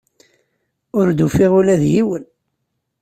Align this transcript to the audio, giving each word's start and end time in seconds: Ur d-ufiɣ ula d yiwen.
Ur 0.97 1.07
d-ufiɣ 1.11 1.51
ula 1.59 1.75
d 1.81 1.83
yiwen. 1.93 2.23